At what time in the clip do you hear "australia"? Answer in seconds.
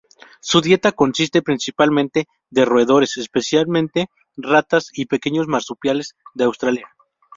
6.45-6.87